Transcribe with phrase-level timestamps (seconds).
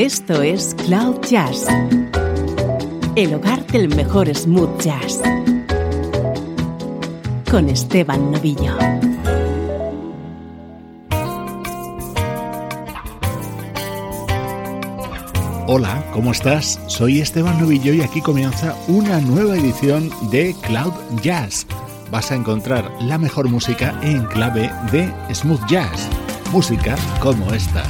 [0.00, 1.66] Esto es Cloud Jazz,
[3.16, 5.20] el hogar del mejor smooth jazz,
[7.50, 8.78] con Esteban Novillo.
[15.66, 16.80] Hola, ¿cómo estás?
[16.86, 21.66] Soy Esteban Novillo y aquí comienza una nueva edición de Cloud Jazz.
[22.10, 26.08] Vas a encontrar la mejor música en clave de smooth jazz,
[26.52, 27.84] música como esta.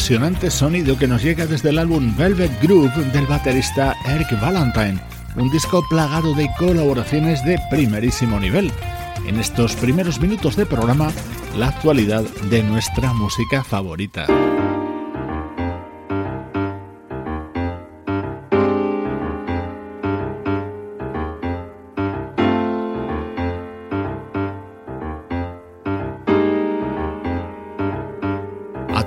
[0.00, 4.98] Impresionante sonido que nos llega desde el álbum Velvet Groove del baterista Eric Valentine,
[5.36, 8.72] un disco plagado de colaboraciones de primerísimo nivel.
[9.26, 11.12] En estos primeros minutos de programa,
[11.58, 14.26] la actualidad de nuestra música favorita.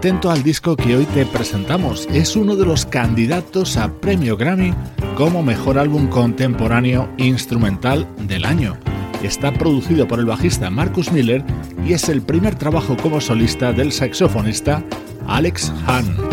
[0.04, 2.10] Atento al disco que hoy te presentamos.
[2.12, 4.74] Es uno de los candidatos a premio Grammy
[5.16, 8.78] como mejor álbum contemporáneo instrumental del año.
[9.24, 11.42] Está producido por el bajista Marcus Miller
[11.88, 14.84] y es el primer trabajo como solista del saxofonista
[15.26, 16.33] Alex Hahn.